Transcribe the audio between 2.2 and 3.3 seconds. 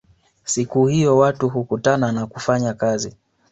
kufanya kazi